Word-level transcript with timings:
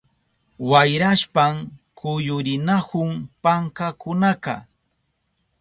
Wayrashpan 0.71 1.53
kuyurinahun 1.99 3.09
pankakunaka. 3.43 4.55